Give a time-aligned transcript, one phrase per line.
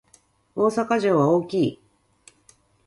[0.55, 1.79] 大阪城は大きい